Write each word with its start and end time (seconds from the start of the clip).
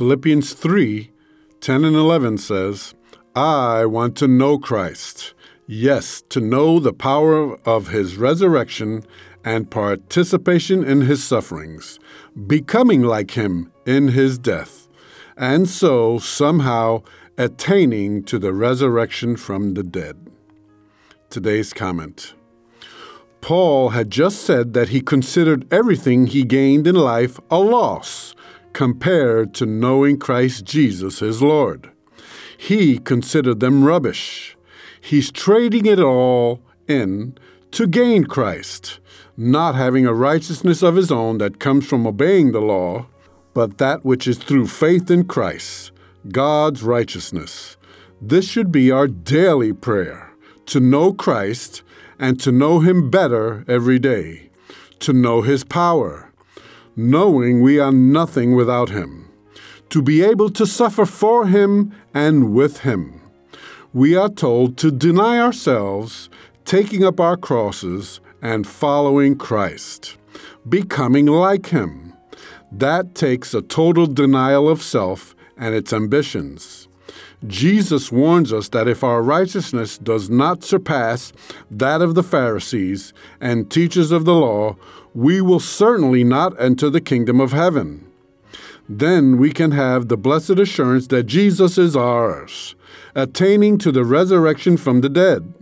Philippians 0.00 0.54
3 0.54 1.10
10 1.60 1.84
and 1.84 1.94
11 1.94 2.38
says, 2.38 2.94
I 3.36 3.84
want 3.84 4.16
to 4.16 4.26
know 4.26 4.58
Christ. 4.58 5.34
Yes, 5.66 6.22
to 6.30 6.40
know 6.40 6.80
the 6.80 6.94
power 6.94 7.58
of 7.68 7.88
his 7.88 8.16
resurrection 8.16 9.04
and 9.44 9.70
participation 9.70 10.82
in 10.84 11.02
his 11.02 11.22
sufferings, 11.22 11.98
becoming 12.46 13.02
like 13.02 13.32
him 13.32 13.70
in 13.84 14.08
his 14.08 14.38
death, 14.38 14.88
and 15.36 15.68
so 15.68 16.18
somehow 16.18 17.02
attaining 17.36 18.22
to 18.22 18.38
the 18.38 18.54
resurrection 18.54 19.36
from 19.36 19.74
the 19.74 19.82
dead. 19.82 20.16
Today's 21.28 21.74
comment. 21.74 22.32
Paul 23.42 23.90
had 23.90 24.08
just 24.08 24.46
said 24.46 24.72
that 24.72 24.88
he 24.88 25.02
considered 25.02 25.70
everything 25.70 26.26
he 26.26 26.42
gained 26.42 26.86
in 26.86 26.94
life 26.94 27.38
a 27.50 27.58
loss 27.58 28.34
compared 28.72 29.54
to 29.54 29.66
knowing 29.66 30.18
Christ 30.18 30.64
Jesus 30.64 31.18
his 31.18 31.42
Lord. 31.42 31.90
He 32.56 32.98
considered 32.98 33.60
them 33.60 33.84
rubbish. 33.84 34.56
He's 35.00 35.32
trading 35.32 35.86
it 35.86 35.98
all 35.98 36.60
in 36.86 37.36
to 37.72 37.86
gain 37.86 38.24
Christ, 38.24 39.00
not 39.36 39.74
having 39.74 40.06
a 40.06 40.12
righteousness 40.12 40.82
of 40.82 40.96
his 40.96 41.10
own 41.10 41.38
that 41.38 41.60
comes 41.60 41.86
from 41.86 42.06
obeying 42.06 42.52
the 42.52 42.60
law, 42.60 43.06
but 43.54 43.78
that 43.78 44.04
which 44.04 44.26
is 44.28 44.38
through 44.38 44.66
faith 44.66 45.10
in 45.10 45.24
Christ, 45.24 45.92
God's 46.28 46.82
righteousness. 46.82 47.76
This 48.20 48.48
should 48.48 48.70
be 48.70 48.90
our 48.90 49.08
daily 49.08 49.72
prayer 49.72 50.30
to 50.66 50.80
know 50.80 51.12
Christ 51.12 51.82
and 52.18 52.38
to 52.40 52.52
know 52.52 52.80
him 52.80 53.10
better 53.10 53.64
every 53.66 53.98
day, 53.98 54.50
to 55.00 55.12
know 55.12 55.40
his 55.40 55.64
power 55.64 56.29
knowing 57.00 57.62
we 57.62 57.78
are 57.78 57.92
nothing 57.92 58.54
without 58.54 58.90
Him, 58.90 59.30
to 59.88 60.02
be 60.02 60.22
able 60.22 60.50
to 60.50 60.66
suffer 60.66 61.06
for 61.06 61.46
Him 61.46 61.92
and 62.12 62.52
with 62.52 62.80
Him. 62.80 63.20
We 63.92 64.16
are 64.16 64.28
told 64.28 64.76
to 64.78 64.90
deny 64.90 65.38
ourselves, 65.40 66.28
taking 66.64 67.04
up 67.04 67.18
our 67.18 67.36
crosses, 67.36 68.20
and 68.42 68.66
following 68.66 69.36
Christ, 69.36 70.16
becoming 70.68 71.26
like 71.26 71.66
Him. 71.66 72.12
That 72.70 73.14
takes 73.14 73.52
a 73.54 73.62
total 73.62 74.06
denial 74.06 74.68
of 74.68 74.82
self 74.82 75.34
and 75.56 75.74
its 75.74 75.92
ambitions. 75.92 76.86
Jesus 77.46 78.12
warns 78.12 78.52
us 78.52 78.68
that 78.68 78.88
if 78.88 79.02
our 79.02 79.22
righteousness 79.22 79.98
does 79.98 80.28
not 80.28 80.62
surpass 80.62 81.32
that 81.70 82.02
of 82.02 82.14
the 82.14 82.22
Pharisees 82.22 83.12
and 83.40 83.70
teachers 83.70 84.10
of 84.10 84.24
the 84.24 84.34
law, 84.34 84.76
we 85.14 85.40
will 85.40 85.60
certainly 85.60 86.24
not 86.24 86.58
enter 86.60 86.90
the 86.90 87.00
kingdom 87.00 87.40
of 87.40 87.52
heaven. 87.52 88.06
Then 88.88 89.38
we 89.38 89.52
can 89.52 89.70
have 89.70 90.08
the 90.08 90.16
blessed 90.16 90.58
assurance 90.58 91.06
that 91.08 91.24
Jesus 91.24 91.78
is 91.78 91.96
ours, 91.96 92.74
attaining 93.14 93.78
to 93.78 93.92
the 93.92 94.04
resurrection 94.04 94.76
from 94.76 95.00
the 95.00 95.08
dead. 95.08 95.54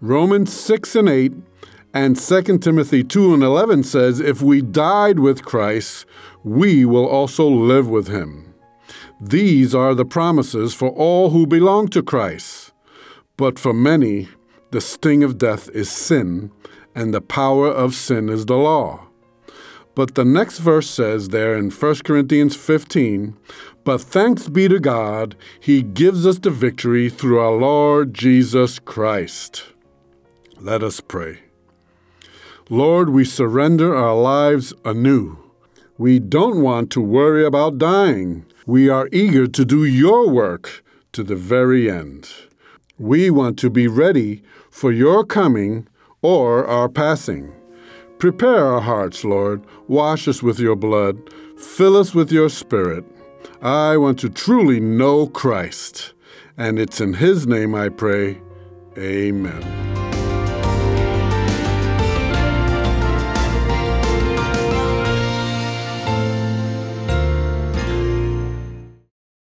Romans 0.00 0.52
6 0.52 0.96
and 0.96 1.08
8 1.08 1.32
and 1.94 2.18
2 2.18 2.58
Timothy 2.58 3.04
2 3.04 3.34
and 3.34 3.42
11 3.42 3.84
says, 3.84 4.18
If 4.18 4.42
we 4.42 4.60
died 4.60 5.20
with 5.20 5.44
Christ, 5.44 6.06
we 6.42 6.84
will 6.84 7.06
also 7.06 7.48
live 7.48 7.88
with 7.88 8.08
him. 8.08 8.53
These 9.26 9.74
are 9.74 9.94
the 9.94 10.04
promises 10.04 10.74
for 10.74 10.90
all 10.90 11.30
who 11.30 11.46
belong 11.46 11.88
to 11.88 12.02
Christ. 12.02 12.72
But 13.38 13.58
for 13.58 13.72
many, 13.72 14.28
the 14.70 14.82
sting 14.82 15.24
of 15.24 15.38
death 15.38 15.70
is 15.70 15.90
sin, 15.90 16.50
and 16.94 17.14
the 17.14 17.22
power 17.22 17.68
of 17.68 17.94
sin 17.94 18.28
is 18.28 18.44
the 18.44 18.58
law. 18.58 19.06
But 19.94 20.14
the 20.14 20.26
next 20.26 20.58
verse 20.58 20.90
says 20.90 21.30
there 21.30 21.56
in 21.56 21.70
1 21.70 21.94
Corinthians 22.04 22.54
15, 22.54 23.34
But 23.82 24.02
thanks 24.02 24.50
be 24.50 24.68
to 24.68 24.78
God, 24.78 25.36
He 25.58 25.82
gives 25.82 26.26
us 26.26 26.38
the 26.38 26.50
victory 26.50 27.08
through 27.08 27.38
our 27.38 27.52
Lord 27.52 28.12
Jesus 28.12 28.78
Christ. 28.78 29.64
Let 30.60 30.82
us 30.82 31.00
pray. 31.00 31.38
Lord, 32.68 33.08
we 33.08 33.24
surrender 33.24 33.96
our 33.96 34.16
lives 34.16 34.74
anew. 34.84 35.43
We 35.96 36.18
don't 36.18 36.60
want 36.60 36.90
to 36.90 37.00
worry 37.00 37.44
about 37.44 37.78
dying. 37.78 38.46
We 38.66 38.88
are 38.88 39.08
eager 39.12 39.46
to 39.46 39.64
do 39.64 39.84
your 39.84 40.28
work 40.28 40.82
to 41.12 41.22
the 41.22 41.36
very 41.36 41.88
end. 41.88 42.28
We 42.98 43.30
want 43.30 43.58
to 43.60 43.70
be 43.70 43.86
ready 43.86 44.42
for 44.70 44.90
your 44.90 45.24
coming 45.24 45.86
or 46.20 46.66
our 46.66 46.88
passing. 46.88 47.52
Prepare 48.18 48.66
our 48.66 48.80
hearts, 48.80 49.24
Lord. 49.24 49.62
Wash 49.86 50.26
us 50.26 50.42
with 50.42 50.58
your 50.58 50.76
blood. 50.76 51.18
Fill 51.56 51.96
us 51.96 52.12
with 52.12 52.32
your 52.32 52.48
spirit. 52.48 53.04
I 53.62 53.96
want 53.96 54.18
to 54.20 54.28
truly 54.28 54.80
know 54.80 55.28
Christ. 55.28 56.12
And 56.56 56.78
it's 56.78 57.00
in 57.00 57.14
his 57.14 57.46
name 57.46 57.74
I 57.74 57.88
pray. 57.88 58.40
Amen. 58.98 59.83